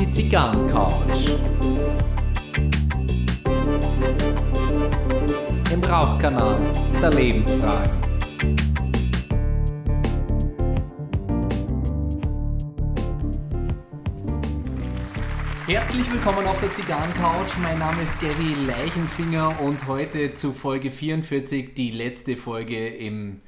[0.00, 1.36] Die Zigarrencouch.
[5.70, 6.56] Im Rauchkanal
[7.02, 7.90] der Lebensfragen.
[15.66, 17.58] Herzlich willkommen auf der Zigarrencouch.
[17.62, 23.42] Mein Name ist Gary Leichenfinger und heute zu Folge 44, die letzte Folge im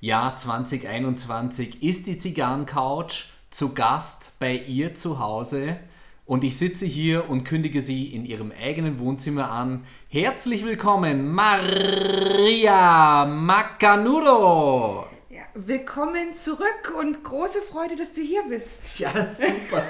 [0.00, 5.78] Jahr 2021, ist die Zigarrencouch zu Gast bei ihr zu Hause.
[6.26, 9.86] Und ich sitze hier und kündige sie in ihrem eigenen Wohnzimmer an.
[10.10, 15.06] Herzlich willkommen, Maria Macanudo!
[15.30, 18.98] Ja, willkommen zurück und große Freude, dass du hier bist.
[18.98, 19.84] Ja, super,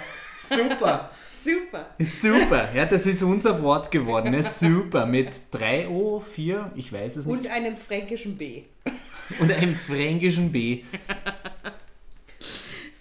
[0.48, 1.10] super.
[1.46, 1.94] Super.
[2.00, 4.32] Super, ja, das ist unser Wort geworden.
[4.32, 4.42] Ne?
[4.58, 7.38] Super, mit 3 O, 4, ich weiß es nicht.
[7.38, 8.64] Und einem fränkischen B.
[9.38, 10.82] Und einem fränkischen B.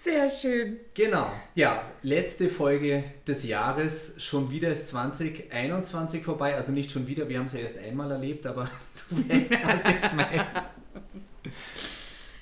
[0.06, 0.78] Sehr schön.
[0.94, 4.24] Genau, ja, letzte Folge des Jahres.
[4.24, 6.54] Schon wieder ist 2021 vorbei.
[6.54, 8.70] Also nicht schon wieder, wir haben es ja erst einmal erlebt, aber
[9.10, 10.46] du weißt, was ich meine.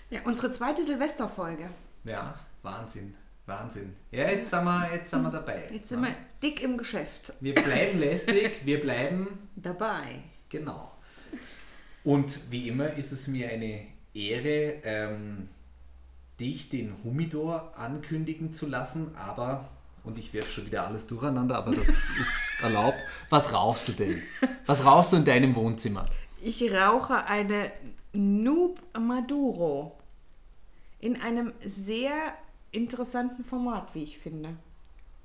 [0.10, 1.70] Ja, unsere zweite Silvesterfolge.
[2.04, 3.16] Ja, Wahnsinn.
[3.46, 3.96] Wahnsinn.
[4.12, 5.64] Ja, jetzt sind wir, jetzt sind wir dabei.
[5.72, 7.32] Jetzt sind wir dick im Geschäft.
[7.40, 10.24] Wir bleiben lästig, wir bleiben Dabei.
[10.50, 10.92] Genau.
[12.04, 15.48] Und wie immer ist es mir eine Ehre, ähm,
[16.40, 19.70] dich den Humidor ankündigen zu lassen, aber,
[20.04, 21.88] und ich werfe schon wieder alles durcheinander, aber das
[22.20, 23.00] ist erlaubt.
[23.30, 24.22] Was rauchst du denn?
[24.66, 26.06] Was rauchst du in deinem Wohnzimmer?
[26.42, 27.72] Ich rauche eine
[28.14, 29.98] Noob Maduro.
[31.00, 32.34] In einem sehr
[32.72, 34.50] interessanten Format, wie ich finde.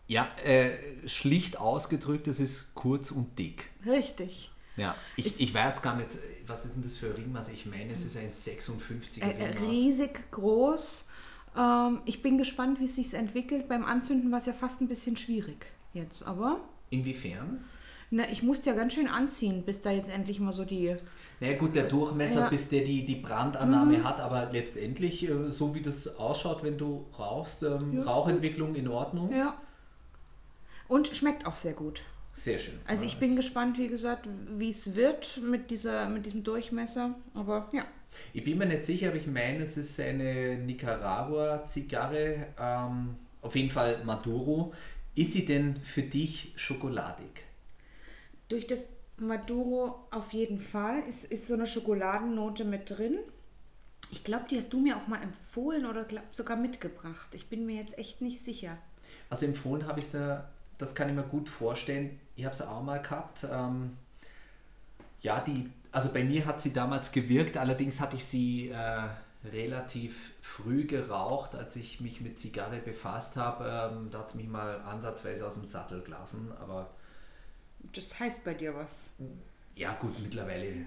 [0.07, 0.71] Ja, äh,
[1.07, 3.71] schlicht ausgedrückt, es ist kurz und dick.
[3.85, 4.51] Richtig.
[4.79, 6.09] Ja, ich, ich weiß gar nicht,
[6.47, 7.49] was ist denn das für ein Ringmaß?
[7.51, 9.69] Ich meine, es ist ein 56er Äh, äh, Ringmaß.
[9.71, 11.11] riesig groß.
[11.57, 13.69] Ähm, ich bin gespannt, wie es sich entwickelt.
[13.69, 17.65] Beim Anzünden war es ja fast ein bisschen schwierig jetzt, aber Inwiefern?
[18.11, 20.97] na, ich musste ja ganz schön anziehen, bis da jetzt endlich mal so die.
[21.41, 22.47] Na gut, der Durchmesser, Ja.
[22.47, 22.51] Mhm.
[22.51, 27.07] bis der die, die Brandannahme hat, aber letztendlich, äh, so wie das ausschaut, wenn du
[27.19, 29.33] rauchst, ähm, Ja, Rauchentwicklung in Ordnung.
[29.35, 29.55] Ja.
[30.89, 32.03] Und schmeckt auch sehr gut.
[32.39, 32.79] Sehr schön.
[32.87, 37.17] Also ich bin gespannt, wie gesagt, wie es wird mit, dieser, mit diesem Durchmesser.
[37.35, 37.85] Aber ja.
[38.33, 43.71] Ich bin mir nicht sicher, aber ich meine, es ist eine Nicaragua-Zigarre, ähm, auf jeden
[43.71, 44.73] Fall Maduro.
[45.17, 47.43] Ist sie denn für dich schokoladig?
[48.49, 53.19] Durch das Maduro auf jeden Fall ist, ist so eine Schokoladennote mit drin.
[54.13, 57.29] Ich glaube, die hast du mir auch mal empfohlen oder glaub, sogar mitgebracht.
[57.33, 58.79] Ich bin mir jetzt echt nicht sicher.
[59.29, 62.21] Also empfohlen habe ich es da, das kann ich mir gut vorstellen.
[62.39, 63.45] Ich habe es auch mal gehabt.
[63.51, 63.97] Ähm,
[65.21, 69.09] ja, die, also bei mir hat sie damals gewirkt, allerdings hatte ich sie äh,
[69.45, 73.91] relativ früh geraucht, als ich mich mit Zigarre befasst habe.
[73.93, 76.91] Ähm, da hat es mich mal ansatzweise aus dem Sattel gelassen, aber
[77.93, 79.11] Das heißt bei dir was.
[79.75, 80.87] ja gut, mittlerweile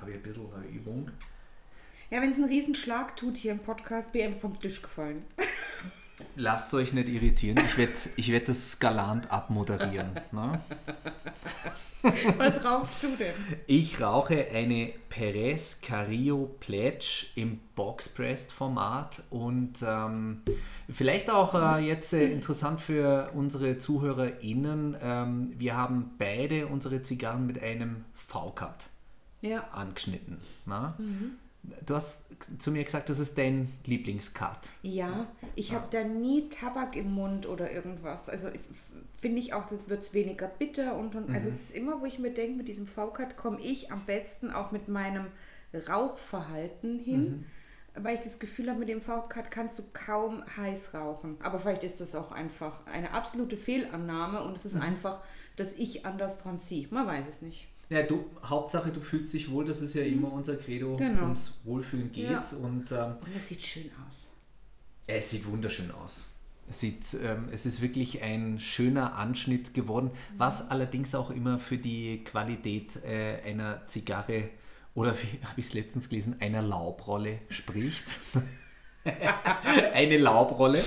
[0.00, 1.10] habe ich ein bisschen eine Übung.
[2.10, 5.24] Ja, wenn es einen Riesenschlag tut hier im Podcast, bin ich einfach vom Tisch gefallen.
[6.36, 10.12] Lasst euch nicht irritieren, ich werde ich werd das galant abmoderieren.
[10.32, 10.60] Ne?
[12.38, 13.34] Was rauchst du denn?
[13.66, 20.40] Ich rauche eine Perez Carrillo Pledge im Boxpressed-Format und ähm,
[20.88, 24.96] vielleicht auch äh, jetzt äh, interessant für unsere ZuhörerInnen.
[25.02, 28.86] Ähm, wir haben beide unsere Zigarren mit einem V-Cut
[29.42, 29.68] Ja.
[29.72, 30.38] angeschnitten.
[30.64, 30.96] Na?
[31.84, 32.26] Du hast
[32.58, 34.70] zu mir gesagt, das ist dein Lieblingscut.
[34.82, 35.26] Ja,
[35.56, 38.30] ich habe da nie Tabak im Mund oder irgendwas.
[38.30, 38.48] Also
[39.20, 42.06] finde ich auch, das wird es weniger bitter und, und also es ist immer, wo
[42.06, 45.26] ich mir denke, mit diesem V-Cut komme ich am besten auch mit meinem
[45.88, 47.44] Rauchverhalten hin,
[47.94, 51.36] weil ich das Gefühl habe, mit dem V-Cut kannst du kaum heiß rauchen.
[51.42, 55.22] Aber vielleicht ist das auch einfach eine absolute Fehlannahme und es ist einfach,
[55.56, 56.88] dass ich anders dran ziehe.
[56.90, 57.68] Man weiß es nicht.
[57.90, 61.22] Ja, du, Hauptsache du fühlst dich wohl, das ist ja immer unser Credo, Genau.
[61.22, 64.32] ums Wohlfühlen geht's und ähm, Und es sieht schön aus.
[65.06, 66.32] Es sieht wunderschön aus.
[66.68, 71.78] Es, sieht, ähm, es ist wirklich ein schöner Anschnitt geworden, was allerdings auch immer für
[71.78, 74.50] die Qualität äh, einer Zigarre
[74.94, 78.04] oder wie habe ich es letztens gelesen, einer Laubrolle spricht.
[79.94, 80.82] eine Laubrolle.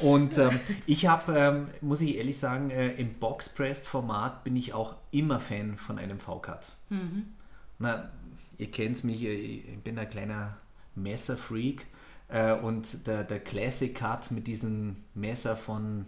[0.00, 4.94] Und ähm, ich habe, ähm, muss ich ehrlich sagen, äh, im Boxpressed-Format bin ich auch
[5.10, 6.72] immer Fan von einem V-Cut.
[7.78, 8.10] Na,
[8.58, 10.56] ihr kennt mich, äh, ich bin ein kleiner
[10.94, 11.86] Messerfreak
[12.28, 16.06] äh, und der, der Classic Cut mit diesem Messer von,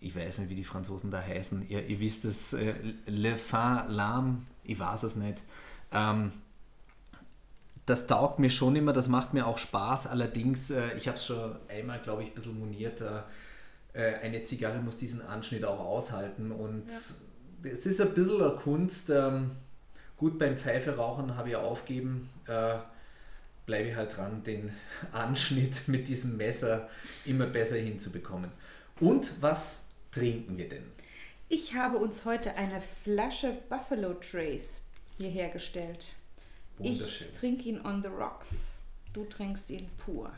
[0.00, 2.74] ich weiß nicht, wie die Franzosen da heißen, ihr, ihr wisst es, äh,
[3.06, 5.42] Le Fin Lame, ich weiß es nicht.
[5.92, 6.32] Ähm,
[7.86, 10.08] das taugt mir schon immer, das macht mir auch Spaß.
[10.08, 13.20] Allerdings, äh, ich habe es schon einmal, glaube ich, ein bisschen moniert, äh,
[13.92, 16.50] äh, eine Zigarre muss diesen Anschnitt auch aushalten.
[16.50, 17.70] Und ja.
[17.70, 19.08] es ist ein bisschen eine Kunst.
[19.10, 19.52] Ähm,
[20.16, 22.28] gut, beim Pfeife rauchen habe ich aufgeben.
[22.46, 22.78] Äh,
[23.66, 24.72] bleibe ich halt dran, den
[25.12, 26.88] Anschnitt mit diesem Messer
[27.24, 28.50] immer besser hinzubekommen.
[28.98, 30.84] Und was trinken wir denn?
[31.48, 34.82] Ich habe uns heute eine Flasche Buffalo Trace
[35.18, 36.14] hierher gestellt.
[36.78, 37.28] Wunderschön.
[37.32, 38.80] Ich trinke ihn on the rocks.
[39.12, 40.30] Du trinkst ihn pur.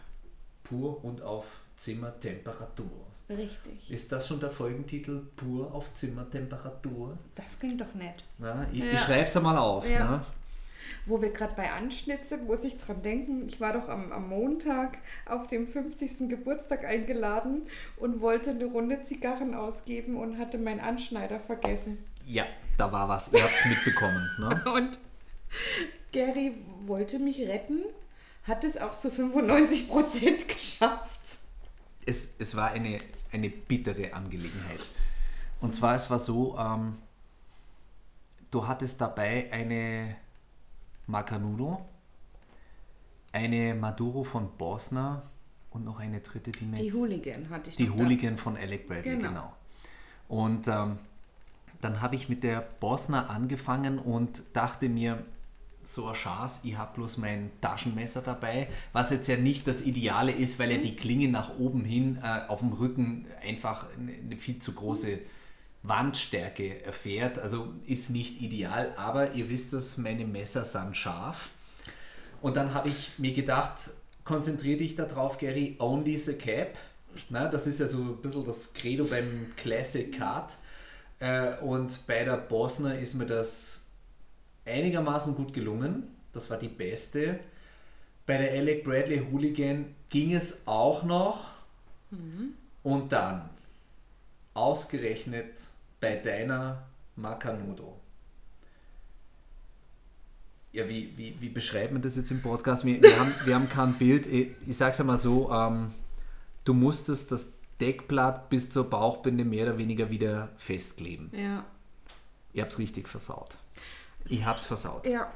[0.62, 1.46] Pur und auf
[1.76, 3.06] Zimmertemperatur.
[3.28, 3.90] Richtig.
[3.90, 5.22] Ist das schon der Folgentitel?
[5.36, 7.18] Pur auf Zimmertemperatur?
[7.34, 8.24] Das klingt doch nett.
[8.38, 8.92] Na, ich, ja.
[8.92, 9.88] ich schreibe es einmal auf.
[9.88, 10.10] Ja.
[10.10, 10.24] Ne?
[11.04, 13.46] Wo wir gerade bei Anschnitt sind, muss ich dran denken.
[13.46, 16.28] Ich war doch am, am Montag auf dem 50.
[16.28, 17.62] Geburtstag eingeladen
[17.96, 21.98] und wollte eine Runde Zigarren ausgeben und hatte meinen Anschneider vergessen.
[22.26, 22.46] Ja,
[22.78, 23.32] da war was.
[23.32, 24.28] Ihr habt es mitbekommen.
[24.38, 24.64] Ne?
[24.74, 24.98] und
[26.12, 26.54] Gary
[26.86, 27.80] wollte mich retten,
[28.44, 31.20] hat es auch zu 95 Prozent geschafft.
[32.06, 32.98] Es, es war eine,
[33.32, 34.86] eine bittere Angelegenheit.
[35.60, 36.96] Und zwar, es war so, ähm,
[38.50, 40.16] du hattest dabei eine
[41.06, 41.84] Macanudo,
[43.32, 45.22] eine Maduro von Bosna
[45.70, 48.42] und noch eine dritte, die mir Die Hooligan hatte ich Die Hooligan da.
[48.42, 49.28] von Alec Bradley, genau.
[49.28, 49.52] genau.
[50.28, 50.98] Und ähm,
[51.80, 55.24] dann habe ich mit der Bosna angefangen und dachte mir,
[55.88, 60.32] so eine Chance, ich habe bloß mein Taschenmesser dabei, was jetzt ja nicht das Ideale
[60.32, 64.58] ist, weil ja die Klinge nach oben hin äh, auf dem Rücken einfach eine viel
[64.58, 65.18] zu große
[65.82, 67.38] Wandstärke erfährt.
[67.38, 71.50] Also ist nicht ideal, aber ihr wisst es, meine Messer sind scharf.
[72.42, 73.90] Und dann habe ich mir gedacht,
[74.24, 76.76] konzentriere dich darauf, Gary, only the cap.
[77.30, 80.54] Na, das ist ja so ein bisschen das Credo beim Classic Card.
[81.18, 83.86] Äh, und bei der Bosner ist mir das
[84.68, 86.04] einigermaßen gut gelungen.
[86.32, 87.40] Das war die beste.
[88.26, 91.46] Bei der Alec Bradley Hooligan ging es auch noch.
[92.10, 92.54] Mhm.
[92.82, 93.48] Und dann
[94.54, 95.52] ausgerechnet
[96.00, 96.86] bei deiner
[97.16, 97.98] Macanudo.
[100.72, 102.84] Ja, wie, wie, wie beschreibt man das jetzt im Podcast?
[102.84, 104.26] Wir, wir, haben, wir haben kein Bild.
[104.26, 105.92] Ich, ich sage es einmal so, ähm,
[106.64, 111.30] du musstest das Deckblatt bis zur Bauchbinde mehr oder weniger wieder festkleben.
[111.32, 111.64] Ja.
[112.52, 113.56] Ihr habt es richtig versaut.
[114.28, 115.06] Ich habe es versaut.
[115.06, 115.30] Ja.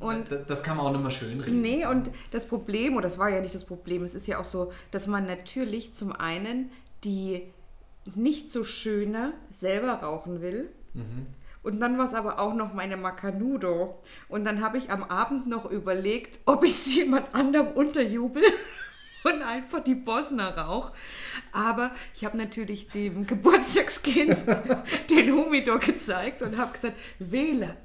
[0.00, 1.62] Und das, kann man auch nicht mehr schön reden.
[1.62, 4.44] Nee, und das Problem, oder das war ja nicht das Problem, es ist ja auch
[4.44, 6.70] so, dass man natürlich zum einen
[7.04, 7.42] die
[8.14, 10.70] nicht so schöne selber rauchen will.
[10.94, 11.26] Mhm.
[11.62, 14.00] Und dann war es aber auch noch meine Macanudo.
[14.28, 18.42] Und dann habe ich am Abend noch überlegt, ob ich es jemand anderem unterjubel
[19.24, 20.90] und einfach die Bosner rauch.
[21.52, 24.36] Aber ich habe natürlich dem Geburtstagskind
[25.10, 27.76] den Humidor gezeigt und habe gesagt, wähle.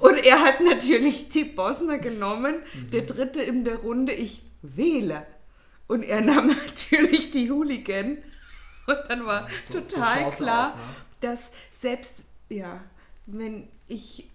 [0.00, 2.90] Und er hat natürlich die Bosner genommen, mhm.
[2.90, 5.26] der dritte in der Runde, ich wähle.
[5.86, 8.18] Und er nahm natürlich die Hooligan.
[8.86, 10.82] Und dann war so, total so klar, aus, ne?
[11.20, 12.80] dass selbst, ja,
[13.26, 14.30] wenn ich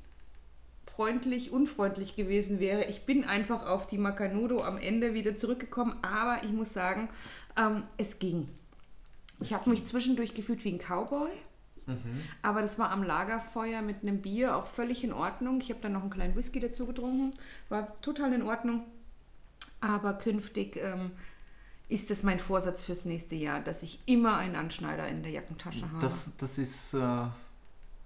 [0.96, 6.44] freundlich, unfreundlich gewesen wäre, ich bin einfach auf die Macanudo am Ende wieder zurückgekommen, aber
[6.44, 7.10] ich muss sagen,
[7.58, 8.48] ähm, es ging.
[9.40, 11.32] Ich habe mich zwischendurch gefühlt wie ein Cowboy.
[11.86, 12.22] Mhm.
[12.42, 15.60] Aber das war am Lagerfeuer mit einem Bier auch völlig in Ordnung.
[15.62, 17.38] Ich habe dann noch einen kleinen Whisky dazu getrunken.
[17.70, 18.86] War total in Ordnung.
[19.82, 21.12] Aber künftig ähm,
[21.90, 25.90] ist es mein Vorsatz fürs nächste Jahr, dass ich immer einen Anschneider in der Jackentasche
[25.90, 26.02] habe.
[26.02, 26.94] Das, das ist.
[26.94, 27.28] Äh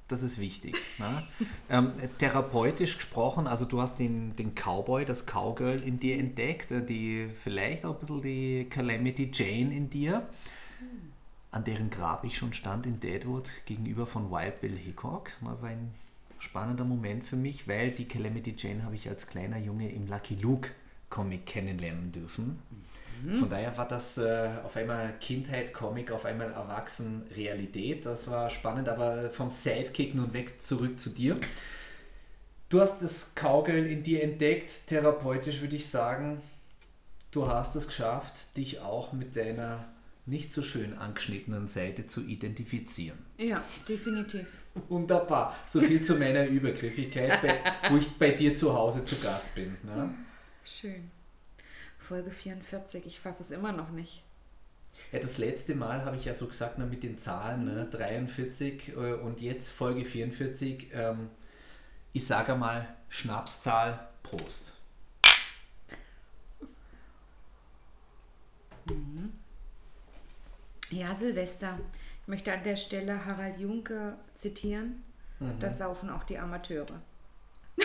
[0.07, 0.75] das ist wichtig.
[0.99, 1.23] Ne?
[1.69, 6.83] ähm, therapeutisch gesprochen, also du hast den, den Cowboy, das Cowgirl in dir entdeckt, äh,
[6.83, 10.27] die vielleicht auch ein bisschen die Calamity Jane in dir,
[11.51, 15.31] an deren Grab ich schon stand in Deadwood gegenüber von Wild Bill Hickok.
[15.41, 15.93] Das war ein
[16.39, 20.35] spannender Moment für mich, weil die Calamity Jane habe ich als kleiner Junge im Lucky
[20.35, 20.69] Luke
[21.09, 22.59] Comic kennenlernen dürfen.
[23.23, 23.37] Mhm.
[23.37, 28.05] Von daher war das äh, auf einmal Kindheit, Comic, auf einmal Erwachsen, Realität.
[28.05, 31.39] Das war spannend, aber vom Sidekick nun weg zurück zu dir.
[32.69, 34.87] Du hast das Cowgirl in dir entdeckt.
[34.87, 36.41] Therapeutisch würde ich sagen,
[37.31, 39.85] du hast es geschafft, dich auch mit deiner
[40.27, 43.17] nicht so schön angeschnittenen Seite zu identifizieren.
[43.37, 44.47] Ja, definitiv.
[44.89, 45.55] Wunderbar.
[45.65, 49.77] So viel zu meiner Übergriffigkeit, bei, wo ich bei dir zu Hause zu Gast bin.
[49.83, 50.13] Ne?
[50.65, 51.09] Schön.
[51.97, 54.23] Folge 44, ich fasse es immer noch nicht.
[55.11, 59.13] Ja, das letzte Mal habe ich ja so gesagt, mit den Zahlen, ne, 43 äh,
[59.13, 60.87] und jetzt Folge 44.
[60.93, 61.29] Ähm,
[62.13, 64.73] ich sage mal Schnapszahl, Prost.
[68.85, 69.33] Mhm.
[70.91, 71.79] Ja, Silvester.
[72.21, 75.03] Ich möchte an der Stelle Harald Junke zitieren.
[75.39, 75.59] Mhm.
[75.59, 77.01] Das saufen auch die Amateure.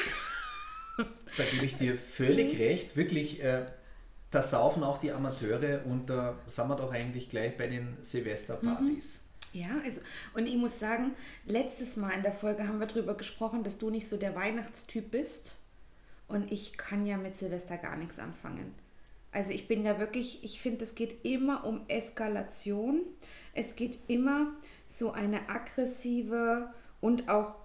[1.39, 2.97] Da gebe ich dir völlig recht.
[2.97, 3.65] Wirklich, äh,
[4.31, 9.21] da saufen auch die Amateure und da sind wir doch eigentlich gleich bei den Silvesterpartys.
[9.55, 9.61] Mhm.
[9.61, 10.01] Ja, also,
[10.35, 11.13] und ich muss sagen,
[11.45, 15.11] letztes Mal in der Folge haben wir darüber gesprochen, dass du nicht so der Weihnachtstyp
[15.11, 15.57] bist.
[16.29, 18.75] Und ich kann ja mit Silvester gar nichts anfangen.
[19.33, 23.01] Also ich bin ja wirklich, ich finde, es geht immer um Eskalation.
[23.55, 24.53] Es geht immer
[24.87, 26.71] so eine aggressive
[27.01, 27.57] und auch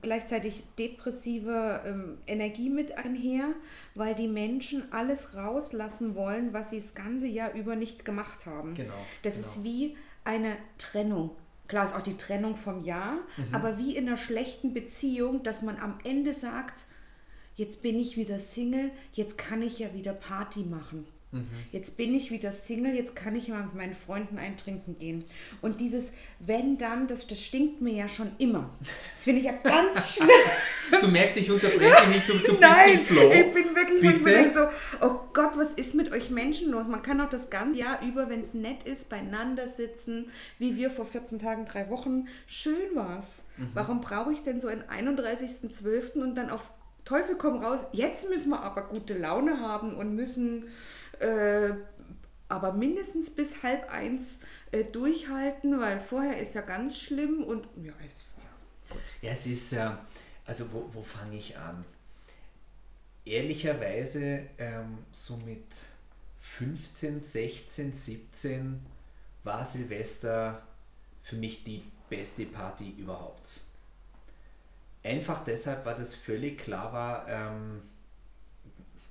[0.00, 3.52] gleichzeitig depressive ähm, Energie mit einher,
[3.94, 8.74] weil die Menschen alles rauslassen wollen, was sie das ganze Jahr über nicht gemacht haben.
[8.74, 8.94] Genau.
[9.22, 9.46] Das genau.
[9.46, 11.32] ist wie eine Trennung.
[11.68, 13.52] Klar ist auch die Trennung vom Jahr, mhm.
[13.54, 16.86] aber wie in einer schlechten Beziehung, dass man am Ende sagt,
[17.60, 21.06] jetzt bin ich wieder Single, jetzt kann ich ja wieder Party machen.
[21.30, 21.46] Mhm.
[21.70, 25.24] Jetzt bin ich wieder Single, jetzt kann ich mal mit meinen Freunden eintrinken gehen.
[25.60, 28.70] Und dieses wenn dann, das, das stinkt mir ja schon immer.
[29.12, 30.30] Das finde ich ja ganz schlimm.
[31.00, 33.30] du merkst, ich unterbreche nicht, du, du Nein, bist im Flow.
[33.30, 34.52] ich bin wirklich Bitte?
[34.54, 36.88] so, oh Gott, was ist mit euch Menschen los?
[36.88, 40.90] Man kann auch das ganze Jahr über, wenn es nett ist, beieinander sitzen, wie wir
[40.90, 42.26] vor 14 Tagen, drei Wochen.
[42.46, 43.44] Schön war's.
[43.58, 43.70] Mhm.
[43.74, 46.22] Warum brauche ich denn so einen 31.12.
[46.22, 46.72] und dann auf
[47.04, 50.68] Teufel komm raus, jetzt müssen wir aber gute Laune haben und müssen
[51.18, 51.70] äh,
[52.48, 54.40] aber mindestens bis halb eins
[54.72, 58.96] äh, durchhalten, weil vorher ist ja ganz schlimm und ja, ist ja.
[59.22, 60.04] Ja, es ist ja,
[60.46, 61.84] also wo, wo fange ich an?
[63.24, 65.64] Ehrlicherweise ähm, so mit
[66.40, 68.80] 15, 16, 17
[69.44, 70.62] war Silvester
[71.22, 73.60] für mich die beste Party überhaupt.
[75.02, 77.82] Einfach deshalb, weil das völlig klar war, ähm,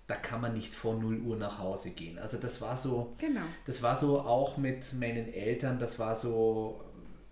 [0.09, 2.17] da kann man nicht vor 0 Uhr nach Hause gehen.
[2.17, 3.41] Also das war so, genau.
[3.65, 6.83] das war so auch mit meinen Eltern, das war so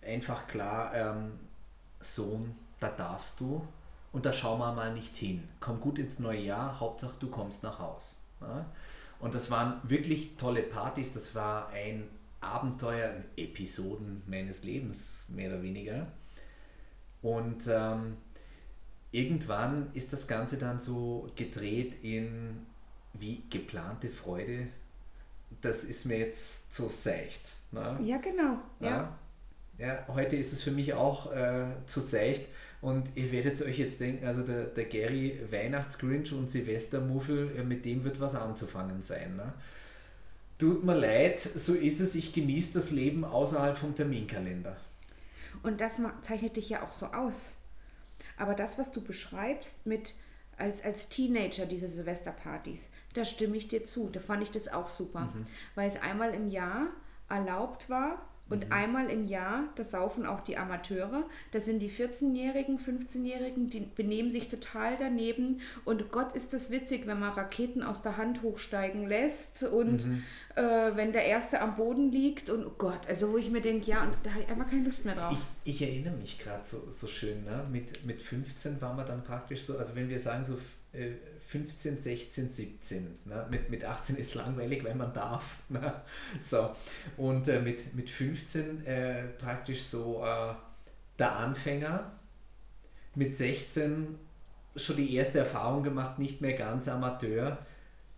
[0.02, 1.34] einfach klar, ähm,
[2.00, 3.68] Sohn, da darfst du
[4.12, 5.48] und da schauen wir mal nicht hin.
[5.60, 8.22] Komm gut ins neue Jahr, Hauptsache du kommst nach Haus.
[8.42, 8.66] Ja?
[9.20, 12.08] Und das waren wirklich tolle Partys, das war ein
[12.42, 16.08] Abenteuer, Episoden meines Lebens, mehr oder weniger.
[17.24, 18.18] Und ähm,
[19.12, 22.66] irgendwann ist das Ganze dann so gedreht in
[23.14, 24.68] wie geplante Freude.
[25.62, 27.42] Das ist mir jetzt so seicht.
[27.72, 27.98] Ne?
[28.04, 28.58] Ja, genau.
[28.80, 29.18] Ja.
[29.78, 30.06] ja.
[30.08, 32.48] heute ist es für mich auch äh, zu seicht.
[32.80, 37.86] Und ihr werdet euch jetzt denken, also der, der Gary Weihnachtsgrinch und Silvestermuffel, äh, mit
[37.86, 39.36] dem wird was anzufangen sein.
[39.36, 39.54] Ne?
[40.60, 42.16] Tut mir leid, so ist es.
[42.16, 44.78] Ich genieße das Leben außerhalb vom Terminkalender.
[45.64, 47.57] Und das zeichnet dich ja auch so aus.
[48.38, 50.14] Aber das, was du beschreibst mit
[50.58, 54.10] als, als Teenager diese Silvesterpartys, da stimme ich dir zu.
[54.10, 55.46] Da fand ich das auch super, mhm.
[55.76, 56.88] weil es einmal im Jahr
[57.30, 58.72] erlaubt war, und mhm.
[58.72, 64.32] einmal im Jahr, das saufen auch die Amateure, das sind die 14-Jährigen, 15-Jährigen, die benehmen
[64.32, 65.60] sich total daneben.
[65.86, 70.24] Und Gott ist das witzig, wenn man Raketen aus der Hand hochsteigen lässt und mhm.
[70.56, 73.88] äh, wenn der Erste am Boden liegt und oh Gott, also wo ich mir denke,
[73.88, 75.36] ja, und da habe ich einfach keine Lust mehr drauf.
[75.64, 77.66] Ich, ich erinnere mich gerade so, so schön, ne?
[77.72, 80.58] mit, mit 15 waren wir dann praktisch so, also wenn wir sagen so
[80.94, 81.12] äh,
[81.48, 83.20] 15, 16, 17.
[83.26, 83.48] Ne?
[83.50, 85.60] Mit, mit 18 ist langweilig, weil man darf.
[85.70, 86.02] Ne?
[86.40, 86.76] So.
[87.16, 90.54] Und äh, mit, mit 15 äh, praktisch so äh,
[91.18, 92.12] der Anfänger.
[93.16, 94.20] Mit 16
[94.76, 97.58] schon die erste Erfahrung gemacht, nicht mehr ganz Amateur.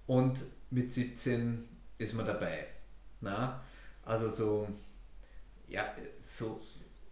[0.07, 1.67] Und mit 17
[1.99, 2.65] ist man dabei.
[3.21, 3.61] Na?
[4.03, 4.67] Also so,
[5.67, 5.93] ja,
[6.27, 6.61] so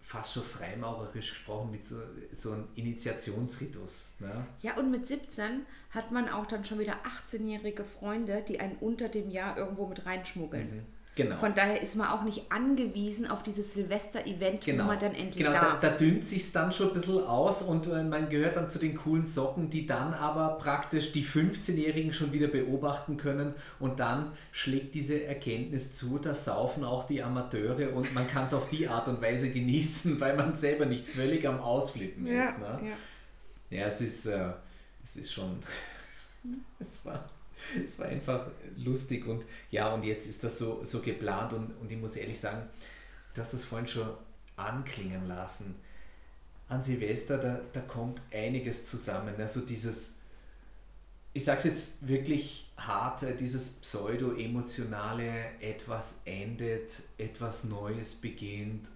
[0.07, 1.97] fast schon freimaurerisch gesprochen, mit so,
[2.33, 4.13] so einem Initiationsritus.
[4.19, 4.47] Ne?
[4.61, 9.09] Ja, und mit 17 hat man auch dann schon wieder 18-jährige Freunde, die einen unter
[9.09, 10.77] dem Jahr irgendwo mit reinschmuggeln.
[10.77, 10.85] Mhm.
[11.17, 11.35] Genau.
[11.37, 14.83] Von daher ist man auch nicht angewiesen auf dieses Silvester-Event, genau.
[14.83, 15.79] wo man dann endlich genau, darf.
[15.81, 18.77] Da, da dünnt sich dann schon ein bisschen aus und äh, man gehört dann zu
[18.77, 24.33] den coolen Socken, die dann aber praktisch die 15-Jährigen schon wieder beobachten können und dann
[24.51, 28.87] schlägt diese Erkenntnis zu, da saufen auch die Amateure und man kann es auf die
[28.87, 32.59] Art und Weise genießen, weil man selber nicht völlig am Ausflippen ja, ist.
[32.59, 32.79] Ne?
[33.71, 33.77] Ja.
[33.79, 34.51] ja, es ist, äh,
[35.03, 35.57] es ist schon,
[36.79, 37.27] es war
[37.83, 41.91] es war einfach lustig und ja, und jetzt ist das so, so geplant und, und
[41.91, 42.63] ich muss ehrlich sagen,
[43.33, 44.09] du hast das vorhin schon
[44.55, 45.75] anklingen lassen.
[46.69, 49.35] An Silvester, da, da kommt einiges zusammen.
[49.37, 50.15] Also dieses,
[51.33, 58.89] ich sage es jetzt wirklich hart, dieses pseudo-emotionale, etwas endet, etwas Neues beginnt.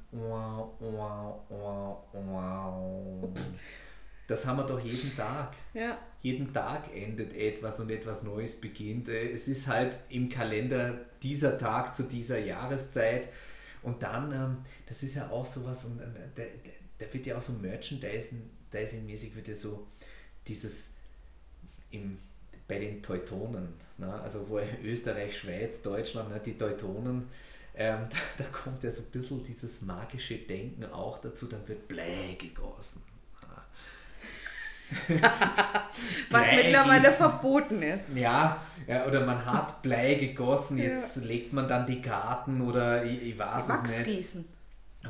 [4.32, 5.54] Das haben wir doch jeden Tag.
[5.74, 9.10] Ja jeden Tag endet etwas und etwas Neues beginnt.
[9.10, 13.30] Äh, es ist halt im Kalender dieser Tag zu dieser Jahreszeit.
[13.82, 16.44] Und dann, ähm, das ist ja auch sowas, und da,
[17.00, 19.88] da wird ja auch so Merchandising-mäßig wird ja so
[20.48, 20.90] dieses,
[21.90, 22.20] im,
[22.68, 24.14] bei den Teutonen, ne?
[24.22, 26.40] also wo Österreich, Schweiz, Deutschland, ne?
[26.46, 27.28] die Teutonen,
[27.74, 28.08] ähm,
[28.38, 32.38] da, da, kommt ja so ein bisschen dieses magische Denken auch dazu, dann wird Blei
[32.40, 33.02] gegossen.
[36.30, 37.14] Was mittlerweile gießen.
[37.14, 38.18] verboten ist.
[38.18, 41.24] Ja, ja, oder man hat Blei gegossen, jetzt ja.
[41.24, 44.00] legt man dann die Karten oder ich, ich weiß Wachs es nicht.
[44.00, 44.46] Wachsgießen.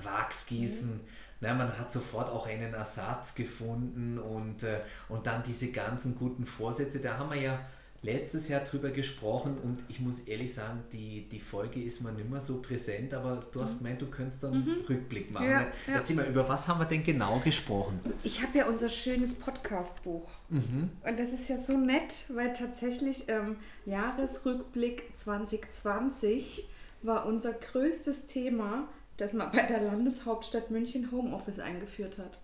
[0.04, 0.90] Wachsgießen.
[0.90, 1.00] Mhm.
[1.42, 6.46] Na, man hat sofort auch einen Ersatz gefunden und, äh, und dann diese ganzen guten
[6.46, 7.60] Vorsätze, da haben wir ja
[8.03, 12.29] letztes Jahr drüber gesprochen und ich muss ehrlich sagen, die, die Folge ist mir nicht
[12.29, 13.77] mehr so präsent, aber du hast mhm.
[13.79, 14.86] gemeint, du könntest dann mhm.
[14.89, 15.50] Rückblick machen.
[15.50, 15.67] Ja, ja.
[15.93, 18.00] Erzähl mal, über was haben wir denn genau gesprochen?
[18.24, 20.89] Ich habe ja unser schönes Podcast-Buch mhm.
[21.03, 26.67] und das ist ja so nett, weil tatsächlich ähm, Jahresrückblick 2020
[27.03, 32.39] war unser größtes Thema, dass man bei der Landeshauptstadt München Homeoffice eingeführt hat.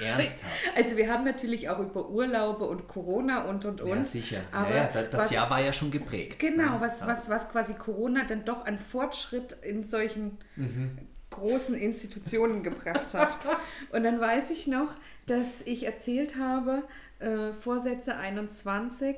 [0.00, 0.36] Ernsthaft?
[0.76, 3.96] Also wir haben natürlich auch über Urlaube und Corona und und und.
[3.96, 4.40] Ja, sicher.
[4.52, 6.38] Aber ja, ja, das was, Jahr war ja schon geprägt.
[6.38, 6.80] Genau, ne?
[6.80, 10.98] was, was, was quasi Corona dann doch an Fortschritt in solchen mhm.
[11.30, 13.36] großen Institutionen gebracht hat.
[13.92, 14.94] Und dann weiß ich noch,
[15.26, 16.82] dass ich erzählt habe,
[17.18, 19.16] äh, Vorsätze 21,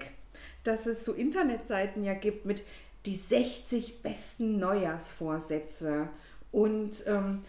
[0.65, 2.63] dass es so Internetseiten ja gibt mit
[3.07, 6.09] die 60 besten Neujahrsvorsätze.
[6.51, 7.41] Und ähm,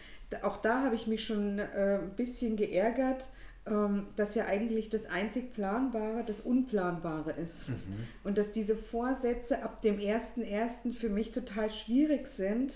[0.42, 3.28] auch da habe ich mich schon äh, ein bisschen geärgert,
[3.66, 7.70] ähm, dass ja eigentlich das einzig Planbare das Unplanbare ist.
[7.70, 7.76] Mhm.
[8.24, 10.94] Und dass diese Vorsätze ab dem 1.1.
[10.94, 12.76] für mich total schwierig sind,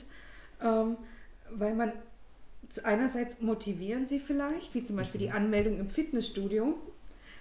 [0.62, 0.98] ähm,
[1.52, 1.94] weil man
[2.84, 5.36] einerseits motivieren sie vielleicht, wie zum Beispiel die mhm.
[5.36, 6.78] Anmeldung im Fitnessstudio,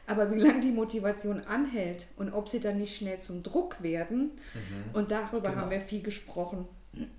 [0.07, 4.33] aber wie lange die Motivation anhält und ob sie dann nicht schnell zum Druck werden.
[4.55, 4.95] Mhm.
[4.95, 5.63] Und darüber genau.
[5.63, 6.67] haben wir viel gesprochen.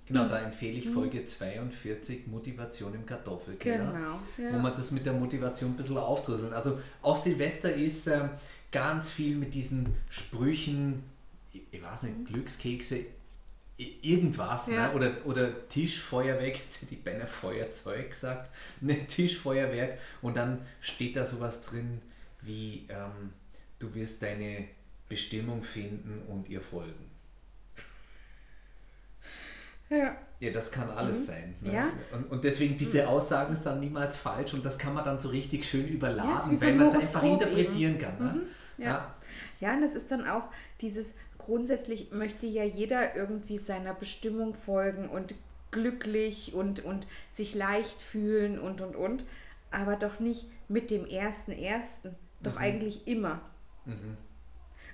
[0.06, 4.54] Genau, da empfehle ich Folge 42 Motivation im Kartoffelkeller, genau, ja.
[4.54, 6.54] wo man das mit der Motivation ein bisschen aufdrüsseln.
[6.54, 8.30] Also auch Silvester ist äh,
[8.72, 11.04] ganz viel mit diesen Sprüchen,
[11.52, 13.06] ich, ich weiß nicht, Glückskekse,
[13.78, 14.90] irgendwas, ja.
[14.90, 14.94] ne?
[14.94, 18.52] oder, oder Tischfeuerwerk, jetzt hätte ich beinahe Feuerzeug gesagt,
[18.82, 22.02] ne, Tischfeuerwerk und dann steht da sowas drin
[22.42, 23.32] wie, ähm,
[23.80, 24.68] du wirst deine
[25.10, 27.13] Bestimmung finden und ihr folgen.
[29.94, 30.16] Ja.
[30.40, 31.24] Ja, das kann alles mhm.
[31.24, 31.56] sein.
[31.62, 31.74] Ne?
[31.74, 31.90] Ja.
[32.12, 35.64] Und, und deswegen diese Aussagen sind niemals falsch und das kann man dann so richtig
[35.66, 38.18] schön überladen, ja, wenn man es einfach interpretieren kann.
[38.20, 38.34] Ne?
[38.34, 38.42] Mhm.
[38.78, 38.90] Ja.
[38.90, 39.16] ja.
[39.62, 40.44] ja, und das ist dann auch
[40.82, 45.34] dieses, grundsätzlich möchte ja jeder irgendwie seiner Bestimmung folgen und
[45.72, 49.26] glücklich und, und sich leicht fühlen und und und,
[49.72, 52.58] aber doch nicht mit dem ersten ersten, doch mhm.
[52.58, 53.40] eigentlich immer.
[53.86, 54.18] Mhm.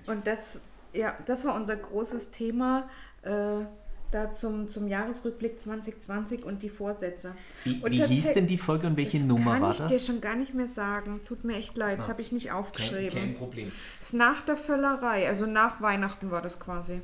[0.06, 0.62] Und das,
[0.94, 2.88] ja, das war unser großes Thema.
[3.24, 3.66] Äh,
[4.12, 7.36] da zum, zum Jahresrückblick 2020 und die Vorsätze.
[7.63, 9.78] Wie, wie hieß denn die Folge und welche Nummer war das?
[9.78, 11.22] Kann ich dir schon gar nicht mehr sagen.
[11.24, 13.10] Tut mir echt leid, das ah, habe ich nicht aufgeschrieben.
[13.10, 13.72] Kein, kein Problem.
[14.00, 17.02] Ist nach der Völlerei, also nach Weihnachten war das quasi.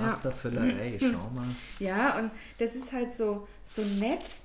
[0.00, 0.20] Nach ja.
[0.22, 1.46] der Völlerei, schau mal.
[1.78, 4.36] Ja, und das ist halt so, so nett,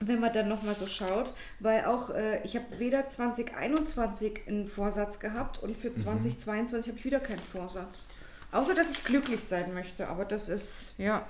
[0.00, 5.20] wenn man dann nochmal so schaut, weil auch äh, ich habe weder 2021 einen Vorsatz
[5.20, 6.90] gehabt und für 2022 mhm.
[6.90, 8.08] habe ich wieder keinen Vorsatz.
[8.52, 11.26] Außer, dass ich glücklich sein möchte, aber das ist, ja.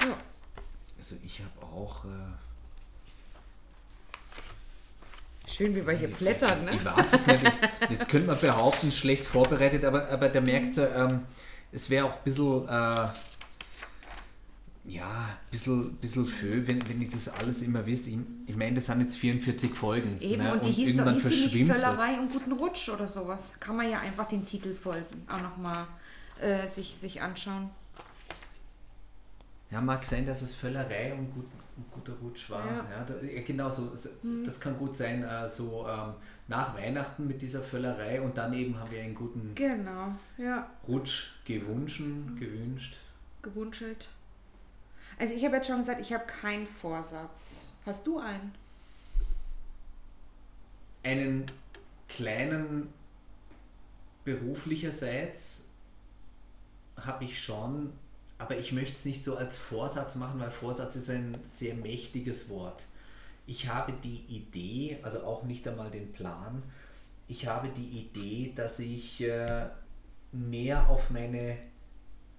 [0.00, 0.16] ja.
[0.98, 2.04] Also ich habe auch...
[2.04, 2.08] Äh
[5.48, 6.74] Schön, wie wir hier blättern, ne?
[6.74, 7.52] Ich weiß es nicht.
[7.88, 11.24] jetzt könnte man behaupten, schlecht vorbereitet, aber, aber der merkt, ähm,
[11.70, 12.68] es wäre auch ein bisschen...
[12.68, 13.08] Äh,
[14.88, 18.10] ja, ein bisschen, bisschen Fö, wenn, wenn ich das alles immer wüsste.
[18.10, 20.20] Ich, ich meine, das sind jetzt 44 Folgen.
[20.20, 20.52] Eben, ne?
[20.52, 23.58] und die und hieß doch nicht Völlerei und guten Rutsch oder sowas.
[23.58, 25.86] Kann man ja einfach den Titel folgen, auch nochmal
[26.40, 27.70] äh, sich, sich anschauen.
[29.70, 31.46] Ja, mag sein, dass es Völlerei und gut,
[31.90, 32.64] guter Rutsch war.
[32.64, 32.86] Ja.
[32.90, 34.44] ja, da, genau, so, hm.
[34.44, 36.14] das kann gut sein, äh, so ähm,
[36.46, 40.70] nach Weihnachten mit dieser Völlerei und dann eben haben wir einen guten genau, ja.
[40.86, 42.02] Rutsch gewünscht,
[42.38, 42.98] gewünscht.
[43.42, 44.08] Gewunschelt.
[45.18, 47.68] Also ich habe jetzt schon gesagt, ich habe keinen Vorsatz.
[47.84, 48.52] Hast du einen?
[51.02, 51.50] Einen
[52.08, 52.92] kleinen
[54.24, 55.64] beruflicherseits
[57.00, 57.92] habe ich schon,
[58.38, 62.48] aber ich möchte es nicht so als Vorsatz machen, weil Vorsatz ist ein sehr mächtiges
[62.48, 62.84] Wort.
[63.46, 66.62] Ich habe die Idee, also auch nicht einmal den Plan,
[67.28, 69.66] ich habe die Idee, dass ich äh,
[70.32, 71.56] mehr auf meine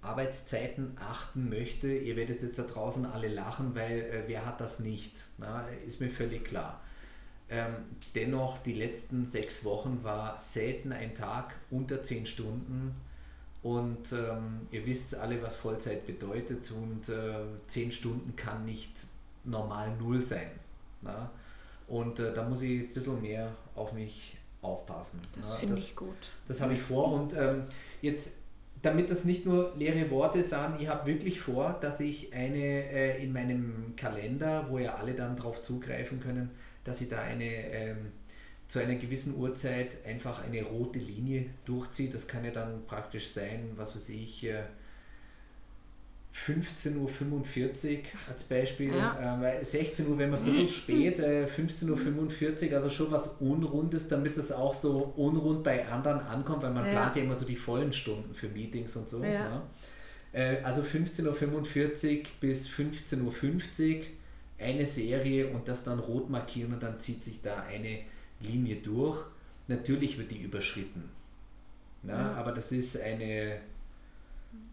[0.08, 4.80] Arbeitszeiten achten möchte, ihr werdet jetzt da draußen alle lachen, weil äh, wer hat das
[4.80, 5.13] nicht?
[5.38, 6.82] Na, ist mir völlig klar.
[7.50, 7.74] Ähm,
[8.15, 12.96] dennoch, die letzten sechs Wochen war selten ein Tag unter zehn Stunden
[13.63, 19.06] und ähm, ihr wisst alle, was Vollzeit bedeutet und äh, zehn Stunden kann nicht
[19.43, 20.52] normal null sein.
[21.02, 21.32] Na?
[21.88, 25.22] Und äh, da muss ich ein bisschen mehr auf mich aufpassen.
[25.36, 26.32] Das finde ich gut.
[26.48, 27.63] Das habe ich vor und ähm,
[28.02, 28.34] jetzt,
[28.82, 33.24] damit das nicht nur leere Worte sind, ich habe wirklich vor, dass ich eine äh,
[33.24, 36.52] in meinem Kalender, wo ja alle dann drauf zugreifen können,
[36.84, 37.98] dass ich da eine ähm,
[38.68, 42.10] zu einer gewissen Uhrzeit einfach eine rote Linie durchziehe.
[42.10, 44.63] Das kann ja dann praktisch sein, was weiß ich, äh,
[46.45, 48.93] 15.45 Uhr als Beispiel.
[48.95, 49.36] Ja.
[49.36, 53.38] Ähm, weil 16 Uhr, wenn man ein bisschen spät, äh, 15.45 Uhr, also schon was
[53.39, 56.91] Unrundes, damit das auch so unrund bei anderen ankommt, weil man Ja.
[56.91, 59.23] plant ja immer so die vollen Stunden für Meetings und so.
[59.23, 59.32] Ja.
[59.32, 59.63] Ja.
[60.34, 61.26] Äh, also 15.45
[62.19, 64.04] Uhr bis 15.50 Uhr
[64.60, 68.00] eine Serie und das dann rot markieren und dann zieht sich da eine
[68.41, 69.19] Linie durch.
[69.67, 71.04] Natürlich wird die überschritten.
[72.04, 72.34] Ja.
[72.34, 73.58] Aber das ist eine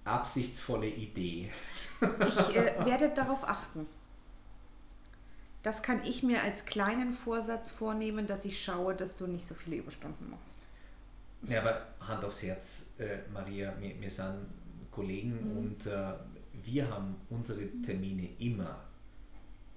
[0.05, 1.51] absichtsvolle Idee.
[2.01, 3.87] Ich äh, werde darauf achten.
[5.63, 9.55] Das kann ich mir als kleinen Vorsatz vornehmen, dass ich schaue, dass du nicht so
[9.55, 10.59] viele Überstunden machst.
[11.49, 14.47] Ja, aber Hand aufs Herz, äh, Maria, wir, wir sind
[14.91, 15.57] Kollegen Mhm.
[15.59, 16.13] und äh,
[16.63, 18.77] wir haben unsere Termine immer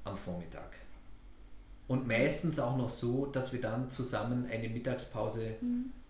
[0.04, 0.78] am Vormittag.
[1.88, 5.56] Und meistens auch noch so, dass wir dann zusammen eine Mittagspause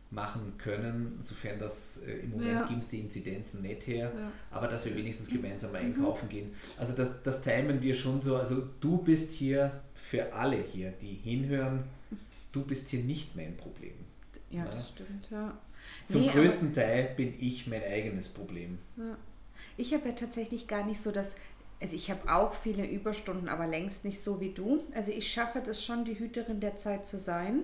[0.10, 2.66] machen können, sofern das äh, im Moment Ja.
[2.66, 4.32] gibt es die Inzidenzen nicht her, Ja.
[4.52, 5.76] aber dass wir wenigstens gemeinsam Mhm.
[5.78, 6.54] einkaufen gehen.
[6.78, 8.38] Also das, das timen wir schon so.
[8.38, 11.84] Also du bist hier für alle hier, die hinhören,
[12.54, 13.94] du bist hier nicht mein Problem.
[14.50, 14.72] Ja, Ja.
[14.72, 15.58] das stimmt, ja.
[16.08, 18.78] Zum Nee, größten Teil bin ich mein eigenes Problem.
[18.98, 19.18] Ja.
[19.76, 21.36] Ich habe ja tatsächlich gar nicht so das,
[21.82, 24.84] also ich habe auch viele Überstunden, aber längst nicht so wie du.
[24.96, 27.64] Also ich schaffe das schon, die Hüterin der Zeit zu sein.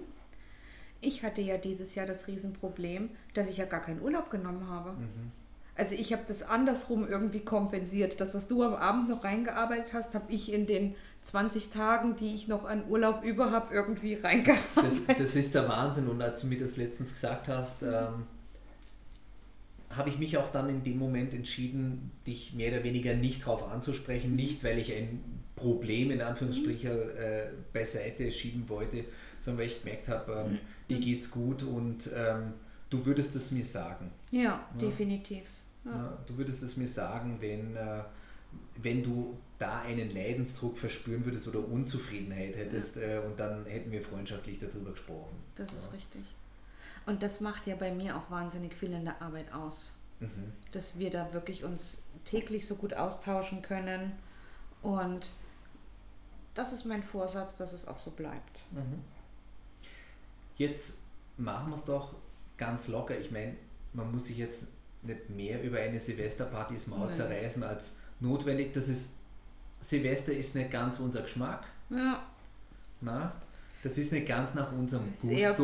[1.03, 4.93] Ich hatte ja dieses Jahr das Riesenproblem, dass ich ja gar keinen Urlaub genommen habe.
[4.93, 5.31] Mhm.
[5.75, 8.21] Also ich habe das andersrum irgendwie kompensiert.
[8.21, 12.35] Das, was du am Abend noch reingearbeitet hast, habe ich in den 20 Tagen, die
[12.35, 15.07] ich noch an Urlaub über habe, irgendwie reingearbeitet.
[15.07, 16.07] Das, das ist der Wahnsinn.
[16.07, 18.27] Und als du mir das letztens gesagt hast, ähm,
[19.89, 23.71] habe ich mich auch dann in dem Moment entschieden, dich mehr oder weniger nicht darauf
[23.71, 24.35] anzusprechen.
[24.35, 25.23] Nicht, weil ich ein
[25.55, 29.05] Problem in Anführungsstrichen äh, beiseite schieben wollte,
[29.39, 32.53] sondern weil ich gemerkt habe, ähm, dir geht's gut und ähm,
[32.89, 34.11] du würdest es mir sagen.
[34.31, 35.49] Ja, definitiv.
[35.85, 35.91] Ja.
[35.91, 38.03] Ja, du würdest es mir sagen, wenn, äh,
[38.81, 44.01] wenn du da einen Leidensdruck verspüren würdest oder Unzufriedenheit hättest äh, und dann hätten wir
[44.01, 45.35] freundschaftlich darüber gesprochen.
[45.55, 45.97] Das ist ja.
[45.97, 46.23] richtig.
[47.05, 49.97] Und das macht ja bei mir auch wahnsinnig viel in der Arbeit aus.
[50.19, 50.53] Mhm.
[50.71, 54.13] Dass wir da wirklich uns täglich so gut austauschen können.
[54.81, 55.31] Und
[56.53, 58.63] das ist mein Vorsatz, dass es auch so bleibt.
[58.71, 58.99] Mhm.
[60.57, 60.99] Jetzt
[61.37, 62.13] machen wir es doch
[62.57, 63.17] ganz locker.
[63.17, 63.55] Ich meine,
[63.93, 64.67] man muss sich jetzt
[65.01, 68.73] nicht mehr über eine Silvesterparty das Maul zerreißen als notwendig.
[68.73, 69.15] Das ist,
[69.79, 71.65] Silvester ist nicht ganz unser Geschmack.
[71.89, 72.23] Ja,
[73.01, 73.33] Na,
[73.83, 75.29] das ist nicht ganz nach unserem Gusto.
[75.29, 75.59] Wir,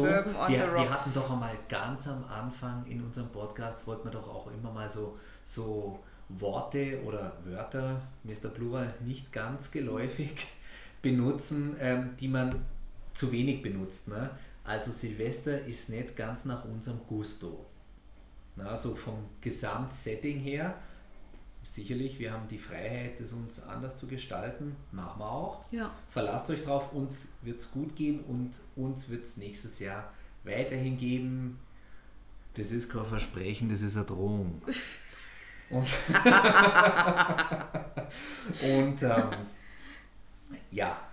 [0.49, 4.71] wir hatten doch einmal ganz am Anfang in unserem Podcast, wollten wir doch auch immer
[4.71, 10.47] mal so, so Worte oder Wörter, mir ist der Plural nicht ganz geläufig,
[11.02, 12.56] benutzen, ähm, die man
[13.13, 14.10] zu wenig benutzt.
[14.10, 14.30] Ne?
[14.69, 17.65] Also Silvester ist nicht ganz nach unserem Gusto.
[18.55, 20.75] Na, so vom Gesamtsetting her,
[21.63, 25.65] sicherlich, wir haben die Freiheit, das uns anders zu gestalten, machen wir auch.
[25.71, 25.91] ja.
[26.10, 30.99] Verlasst euch drauf, uns wird es gut gehen und uns wird es nächstes Jahr weiterhin
[30.99, 31.58] geben.
[32.53, 34.62] Das ist kein Versprechen, das ist eine Drohung.
[35.71, 35.88] Und,
[38.63, 39.29] und ähm,
[40.71, 41.08] ja,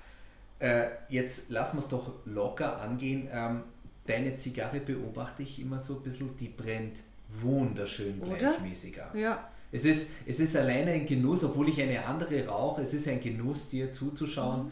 [0.58, 3.28] äh, jetzt lassen wir es doch locker angehen.
[3.30, 3.62] Ähm,
[4.06, 7.00] deine Zigarre beobachte ich immer so ein bisschen, die brennt
[7.40, 8.36] wunderschön Oder?
[8.36, 9.10] gleichmäßiger.
[9.14, 13.08] Ja, Es ist, es ist alleine ein Genuss, obwohl ich eine andere rauche, es ist
[13.08, 14.70] ein Genuss, dir zuzuschauen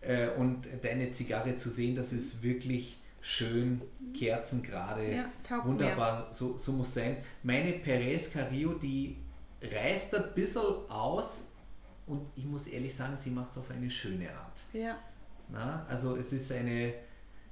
[0.00, 3.82] äh, und deine Zigarre zu sehen, das ist wirklich schön,
[4.14, 7.16] kerzengerade, Ja, wunderbar, so, so muss sein.
[7.42, 9.16] Meine Perez Carrillo, die
[9.60, 11.48] reißt ein bisschen aus
[12.06, 14.60] und ich muss ehrlich sagen, sie macht es auf eine schöne Art.
[14.72, 14.96] ja.
[15.48, 16.94] Na, also es ist eine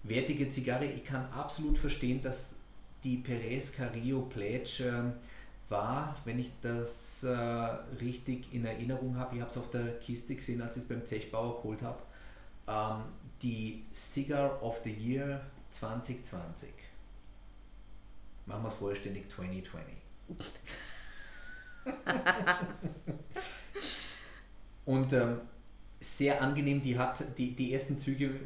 [0.03, 0.87] wertige Zigarre.
[0.87, 2.55] Ich kann absolut verstehen, dass
[3.03, 5.13] die Perez Carrillo Pledge ähm,
[5.69, 10.35] war, wenn ich das äh, richtig in Erinnerung habe, ich habe es auf der Kiste
[10.35, 12.03] gesehen, als ich es beim Zechbauer geholt habe,
[12.69, 13.05] ähm,
[13.43, 16.71] die Cigar of the Year 2020.
[18.47, 19.95] Machen wir es vollständig 2020.
[24.85, 25.41] Und ähm,
[26.05, 28.41] sehr angenehm, die hat die, die ersten Züge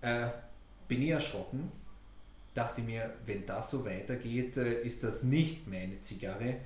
[0.00, 0.28] äh,
[0.88, 1.70] bin ich erschrocken.
[2.54, 6.56] Dachte mir, wenn das so weitergeht, äh, ist das nicht meine Zigarre.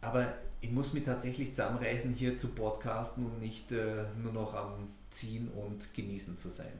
[0.00, 4.88] Aber ich muss mich tatsächlich zusammenreißen, hier zu podcasten und nicht äh, nur noch am
[5.10, 6.72] Ziehen und Genießen zu sein.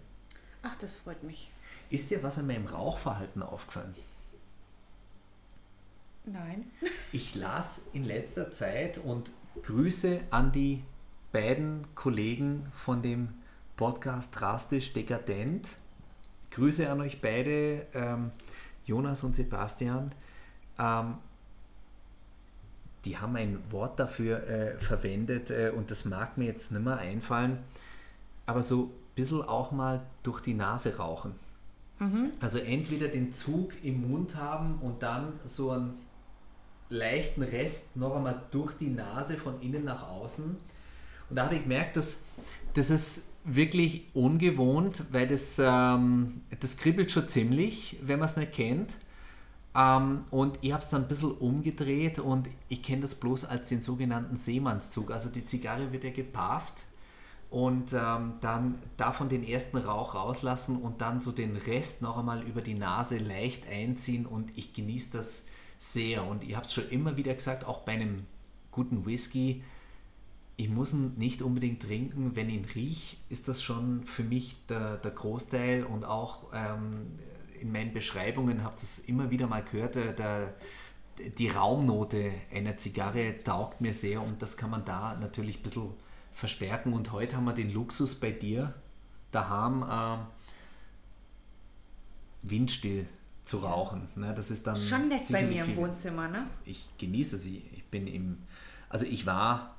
[0.62, 1.50] Ach, das freut mich.
[1.90, 3.94] Ist dir was an meinem Rauchverhalten aufgefallen?
[6.24, 6.70] Nein.
[7.12, 9.30] Ich las in letzter Zeit und
[9.62, 10.82] Grüße an die
[11.32, 13.28] beiden Kollegen von dem
[13.76, 15.72] Podcast Drastisch Dekadent.
[16.50, 18.32] Grüße an euch beide, ähm,
[18.84, 20.12] Jonas und Sebastian.
[20.78, 21.14] Ähm,
[23.04, 26.98] die haben ein Wort dafür äh, verwendet äh, und das mag mir jetzt nicht mehr
[26.98, 27.58] einfallen,
[28.46, 31.34] aber so ein bisschen auch mal durch die Nase rauchen.
[31.98, 32.32] Mhm.
[32.40, 35.94] Also entweder den Zug im Mund haben und dann so einen
[36.88, 40.56] leichten Rest noch einmal durch die Nase von innen nach außen.
[41.30, 42.24] Und da habe ich gemerkt, dass
[42.74, 48.52] das ist wirklich ungewohnt, weil das, ähm, das kribbelt schon ziemlich, wenn man es nicht
[48.52, 48.96] kennt.
[49.74, 53.68] Ähm, und ich habe es dann ein bisschen umgedreht und ich kenne das bloß als
[53.68, 55.10] den sogenannten Seemannszug.
[55.10, 56.84] Also die Zigarre wird ja gepafft
[57.50, 62.42] und ähm, dann davon den ersten Rauch rauslassen und dann so den Rest noch einmal
[62.42, 65.46] über die Nase leicht einziehen und ich genieße das
[65.78, 66.26] sehr.
[66.26, 68.26] Und ich habe es schon immer wieder gesagt, auch bei einem
[68.70, 69.62] guten Whisky,
[70.60, 74.56] ich muss ihn nicht unbedingt trinken, wenn ich ihn rieche, ist das schon für mich
[74.68, 77.18] der, der Großteil und auch ähm,
[77.58, 80.54] in meinen Beschreibungen habt ihr es immer wieder mal gehört, der, der,
[81.38, 85.94] die Raumnote einer Zigarre taugt mir sehr und das kann man da natürlich ein bisschen
[86.32, 86.92] verstärken.
[86.92, 88.74] Und heute haben wir den Luxus bei dir
[89.30, 90.18] daheim äh,
[92.42, 93.06] windstill
[93.44, 94.08] zu rauchen.
[94.14, 94.34] Ne?
[94.34, 96.46] Das ist dann schon nett bei mir im Wohnzimmer, ne?
[96.66, 97.62] Ich genieße sie.
[97.72, 98.42] Ich bin im,
[98.90, 99.76] also ich war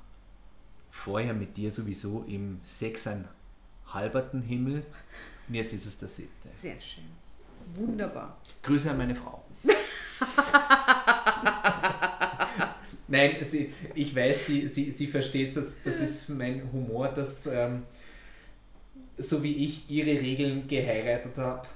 [0.92, 4.86] vorher mit dir sowieso im sechseinhalberten Himmel
[5.48, 6.48] und jetzt ist es der siebte.
[6.48, 7.04] Sehr schön.
[7.74, 8.38] Wunderbar.
[8.62, 9.42] Grüße an meine Frau.
[13.08, 17.84] Nein, sie, ich weiß, sie, sie, sie versteht das, das ist mein Humor, dass ähm,
[19.16, 21.66] so wie ich ihre Regeln geheiratet habe,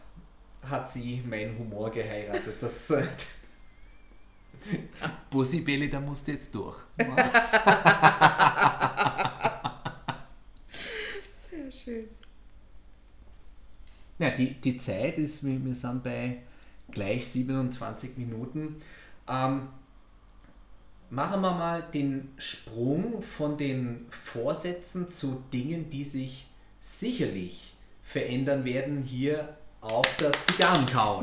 [0.63, 2.55] hat sie meinen Humor geheiratet.
[2.61, 3.07] Das äh,
[5.31, 6.79] Bussi Belli, da musst du jetzt durch.
[11.87, 12.09] Schön.
[14.19, 16.39] Ja, die, die Zeit ist, wir sind bei
[16.91, 18.83] gleich 27 Minuten.
[19.29, 19.69] Ähm,
[21.11, 26.49] machen wir mal den Sprung von den Vorsätzen zu Dingen, die sich
[26.81, 31.23] sicherlich verändern werden hier auf der Zigarrencouch.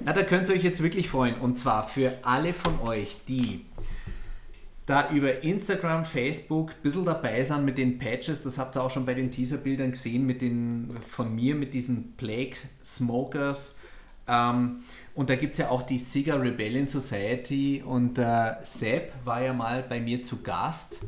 [0.00, 1.40] Na, da könnt ihr euch jetzt wirklich freuen.
[1.40, 3.64] Und zwar für alle von euch, die
[4.88, 8.90] da über Instagram, Facebook ein bisschen dabei sind mit den Patches, das habt ihr auch
[8.90, 13.78] schon bei den Teaserbildern gesehen, mit den von mir, mit diesen Plague Smokers.
[14.26, 14.80] Ähm,
[15.14, 19.52] und da gibt es ja auch die Cigar Rebellion Society und äh, Sepp war ja
[19.52, 21.00] mal bei mir zu Gast.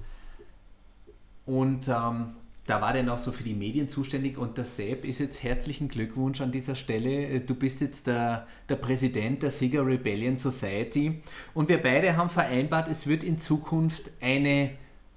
[1.46, 2.34] Und ähm,
[2.70, 5.88] da war der noch so für die Medien zuständig und der Sepp ist jetzt herzlichen
[5.88, 7.40] Glückwunsch an dieser Stelle.
[7.40, 11.20] Du bist jetzt der, der Präsident der Cigar Rebellion Society
[11.52, 14.70] und wir beide haben vereinbart, es wird in Zukunft eine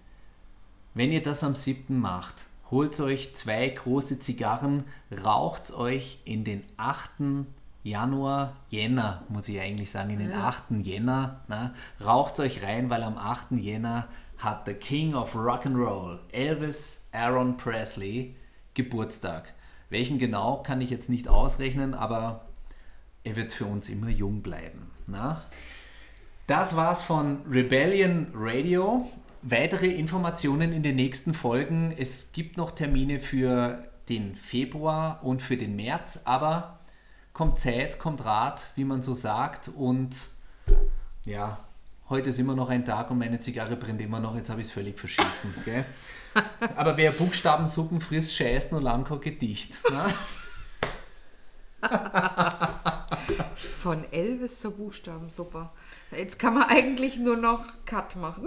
[0.94, 2.00] Wenn ihr das am 7.
[2.00, 4.86] macht, holt euch zwei große Zigarren,
[5.24, 7.46] raucht euch in den 8.
[7.84, 10.48] Januar, Jänner, muss ich eigentlich sagen, in den ja.
[10.48, 10.72] 8.
[10.84, 11.42] Jänner,
[12.04, 13.52] raucht euch rein, weil am 8.
[13.52, 14.08] Jänner
[14.40, 18.36] hat der King of Rock and Roll, Elvis Aaron Presley,
[18.74, 19.54] Geburtstag.
[19.90, 22.46] Welchen genau kann ich jetzt nicht ausrechnen, aber
[23.24, 24.92] er wird für uns immer jung bleiben.
[25.08, 25.44] Na?
[26.48, 29.08] Das war's von Rebellion Radio.
[29.42, 31.94] Weitere Informationen in den nächsten Folgen.
[31.98, 36.80] Es gibt noch Termine für den Februar und für den März, aber
[37.34, 39.68] kommt Zeit, kommt Rat, wie man so sagt.
[39.68, 40.30] Und
[41.26, 41.58] ja,
[42.10, 44.36] heute ist immer noch ein Tag und meine Zigarre brennt immer noch.
[44.36, 45.54] Jetzt habe ich es völlig verschissen.
[45.66, 45.86] Gell?
[46.76, 49.80] Aber wer Buchstabensuppen frisst, scheißt nur lang kein Gedicht.
[49.90, 50.06] Ne?
[53.82, 55.70] Von Elvis zur Buchstabensuppe.
[56.12, 58.46] Jetzt kann man eigentlich nur noch Cut machen.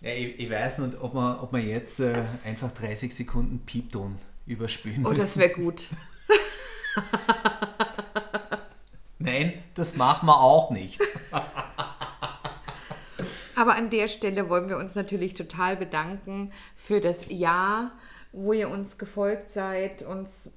[0.00, 4.18] Ja, ich, ich, weiß nicht, ob man, ob man jetzt äh, einfach 30 Sekunden Piepton
[4.46, 5.12] überspülen muss.
[5.12, 5.88] Oh, das wäre gut.
[9.22, 11.00] Nein, das machen wir auch nicht.
[13.54, 17.92] Aber an der Stelle wollen wir uns natürlich total bedanken für das Jahr,
[18.32, 20.50] wo ihr uns gefolgt seid, uns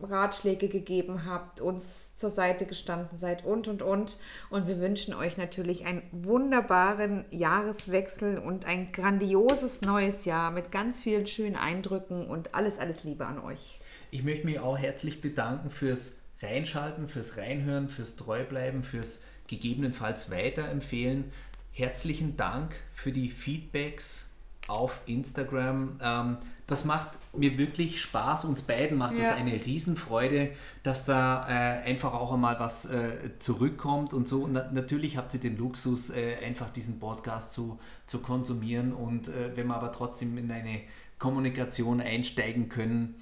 [0.00, 4.18] Ratschläge gegeben habt, uns zur Seite gestanden seid und, und, und.
[4.50, 11.02] Und wir wünschen euch natürlich einen wunderbaren Jahreswechsel und ein grandioses neues Jahr mit ganz
[11.02, 13.80] vielen schönen Eindrücken und alles, alles Liebe an euch.
[14.12, 21.32] Ich möchte mich auch herzlich bedanken fürs Reinschalten, fürs Reinhören, fürs Treubleiben, fürs gegebenenfalls weiterempfehlen.
[21.72, 24.28] Herzlichen Dank für die Feedbacks
[24.68, 25.98] auf Instagram.
[26.00, 28.44] Ähm, das macht mir wirklich Spaß.
[28.44, 29.24] Uns beiden macht ja.
[29.24, 30.52] das eine Riesenfreude,
[30.82, 34.44] dass da äh, einfach auch einmal was äh, zurückkommt und so.
[34.44, 38.92] Und na natürlich habt ihr den Luxus, äh, einfach diesen Podcast zu, zu konsumieren.
[38.92, 40.80] Und äh, wenn wir aber trotzdem in eine
[41.18, 43.16] Kommunikation einsteigen können,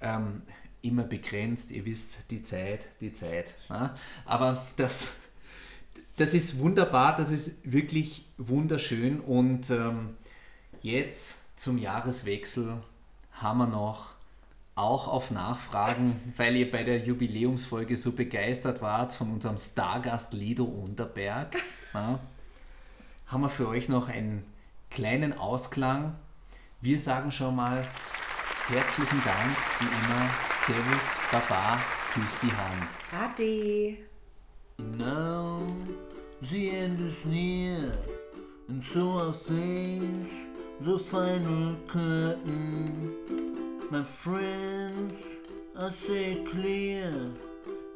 [0.00, 0.42] ähm,
[0.86, 1.70] immer begrenzt.
[1.70, 3.54] Ihr wisst, die Zeit, die Zeit.
[3.68, 3.94] Ja?
[4.24, 5.14] Aber das,
[6.16, 9.20] das ist wunderbar, das ist wirklich wunderschön.
[9.20, 10.16] Und ähm,
[10.82, 12.82] jetzt zum Jahreswechsel
[13.32, 14.16] haben wir noch
[14.76, 20.64] auch auf Nachfragen, weil ihr bei der Jubiläumsfolge so begeistert wart von unserem Stargast Lido
[20.64, 21.56] Unterberg,
[21.94, 22.20] ja,
[23.26, 24.44] haben wir für euch noch einen
[24.90, 26.14] kleinen Ausklang.
[26.82, 27.82] Wir sagen schon mal
[28.68, 30.30] herzlichen Dank, wie immer.
[30.66, 31.78] Servus, Baba,
[32.12, 32.90] küss die Hand.
[33.12, 33.98] Ade.
[34.78, 35.62] Now
[36.42, 37.92] the end is near,
[38.68, 40.34] and so I face
[40.80, 43.14] the final curtain.
[43.90, 45.14] My friends,
[45.78, 47.10] I say clear,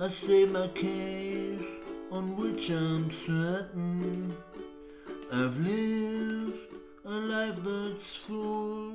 [0.00, 1.66] I say my case
[2.12, 4.32] on which I'm certain.
[5.32, 6.58] I've lived
[7.04, 8.94] a life that's full,